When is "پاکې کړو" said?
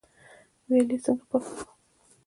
1.29-1.65